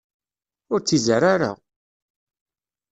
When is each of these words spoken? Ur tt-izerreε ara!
Ur 0.73 0.79
tt-izerreε 0.81 1.29
ara! 1.33 1.51